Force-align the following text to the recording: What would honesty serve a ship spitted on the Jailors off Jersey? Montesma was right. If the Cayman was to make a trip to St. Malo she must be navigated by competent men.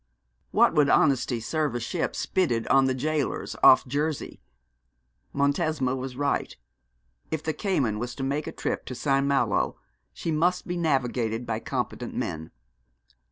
What 0.49 0.73
would 0.73 0.89
honesty 0.89 1.39
serve 1.39 1.75
a 1.75 1.79
ship 1.79 2.15
spitted 2.15 2.65
on 2.69 2.85
the 2.85 2.95
Jailors 2.95 3.55
off 3.61 3.85
Jersey? 3.85 4.41
Montesma 5.31 5.95
was 5.95 6.15
right. 6.15 6.57
If 7.29 7.43
the 7.43 7.53
Cayman 7.53 7.99
was 7.99 8.15
to 8.15 8.23
make 8.23 8.47
a 8.47 8.51
trip 8.51 8.83
to 8.87 8.95
St. 8.95 9.27
Malo 9.27 9.77
she 10.11 10.31
must 10.31 10.65
be 10.67 10.75
navigated 10.75 11.45
by 11.45 11.59
competent 11.59 12.15
men. 12.15 12.49